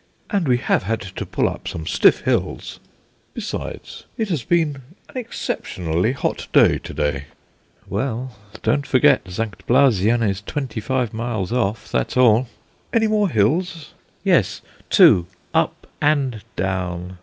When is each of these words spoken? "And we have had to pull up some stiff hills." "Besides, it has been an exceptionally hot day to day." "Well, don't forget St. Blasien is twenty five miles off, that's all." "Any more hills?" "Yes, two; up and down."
"And 0.31 0.47
we 0.47 0.57
have 0.57 0.81
had 0.81 1.01
to 1.01 1.27
pull 1.27 1.47
up 1.47 1.67
some 1.67 1.85
stiff 1.85 2.21
hills." 2.21 2.79
"Besides, 3.35 4.05
it 4.17 4.29
has 4.29 4.43
been 4.43 4.81
an 5.07 5.15
exceptionally 5.15 6.13
hot 6.13 6.47
day 6.51 6.79
to 6.79 6.93
day." 6.95 7.25
"Well, 7.87 8.35
don't 8.63 8.87
forget 8.87 9.21
St. 9.31 9.63
Blasien 9.67 10.27
is 10.27 10.41
twenty 10.41 10.79
five 10.81 11.13
miles 11.13 11.51
off, 11.53 11.91
that's 11.91 12.17
all." 12.17 12.47
"Any 12.91 13.05
more 13.05 13.29
hills?" 13.29 13.93
"Yes, 14.23 14.61
two; 14.89 15.27
up 15.53 15.85
and 16.01 16.41
down." 16.55 17.17